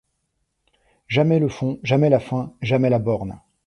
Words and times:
Jamais 1.07 1.37
le 1.37 1.47
fond, 1.47 1.79
jamais 1.83 2.09
la 2.09 2.19
fin, 2.19 2.55
jamais 2.63 2.89
la 2.89 2.97
borne!. 2.97 3.39